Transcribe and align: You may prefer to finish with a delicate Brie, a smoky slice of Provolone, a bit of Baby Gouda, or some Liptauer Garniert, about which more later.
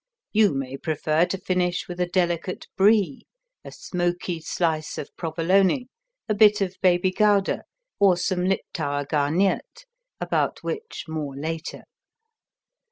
You 0.31 0.55
may 0.55 0.77
prefer 0.77 1.27
to 1.27 1.37
finish 1.37 1.87
with 1.87 1.99
a 1.99 2.07
delicate 2.07 2.65
Brie, 2.75 3.27
a 3.63 3.71
smoky 3.71 4.39
slice 4.41 4.97
of 4.97 5.15
Provolone, 5.15 5.89
a 6.27 6.33
bit 6.33 6.59
of 6.59 6.75
Baby 6.81 7.11
Gouda, 7.11 7.65
or 7.99 8.17
some 8.17 8.45
Liptauer 8.45 9.05
Garniert, 9.07 9.85
about 10.19 10.63
which 10.63 11.05
more 11.07 11.35
later. 11.35 11.83